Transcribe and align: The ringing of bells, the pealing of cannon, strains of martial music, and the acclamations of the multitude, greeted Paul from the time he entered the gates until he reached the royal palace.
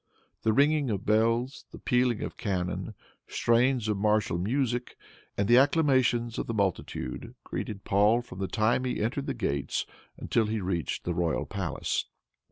The 0.41 0.51
ringing 0.51 0.89
of 0.89 1.05
bells, 1.05 1.65
the 1.71 1.77
pealing 1.77 2.23
of 2.23 2.35
cannon, 2.35 2.95
strains 3.27 3.87
of 3.87 3.97
martial 3.97 4.39
music, 4.39 4.97
and 5.37 5.47
the 5.47 5.59
acclamations 5.59 6.39
of 6.39 6.47
the 6.47 6.55
multitude, 6.55 7.35
greeted 7.43 7.83
Paul 7.83 8.23
from 8.23 8.39
the 8.39 8.47
time 8.47 8.83
he 8.85 8.99
entered 8.99 9.27
the 9.27 9.35
gates 9.35 9.85
until 10.17 10.47
he 10.47 10.59
reached 10.59 11.03
the 11.03 11.13
royal 11.13 11.45
palace. 11.45 12.05